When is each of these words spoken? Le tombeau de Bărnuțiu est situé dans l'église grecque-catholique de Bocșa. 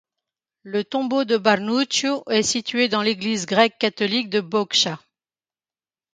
Le 0.63 0.83
tombeau 0.83 1.25
de 1.25 1.37
Bărnuțiu 1.37 2.23
est 2.25 2.41
situé 2.49 2.87
dans 2.87 3.03
l'église 3.03 3.45
grecque-catholique 3.45 4.31
de 4.31 4.41
Bocșa. 4.41 4.97